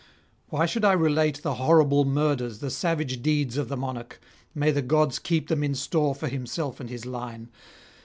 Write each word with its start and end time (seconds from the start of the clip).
Why 0.49 0.65
should 0.65 0.83
I 0.83 0.93
relate 0.93 1.43
the 1.43 1.53
horrible 1.61 2.05
murders, 2.05 2.57
the 2.57 2.71
savage 2.71 3.21
deeds 3.21 3.55
of 3.55 3.69
the 3.69 3.77
monarch? 3.77 4.19
May 4.55 4.71
the 4.71 4.81
gods 4.81 5.19
keep 5.19 5.47
them 5.47 5.63
in 5.63 5.75
store 5.75 6.15
for 6.15 6.27
himself 6.27 6.79
and 6.79 6.89
his 6.89 7.05
line! 7.05 7.49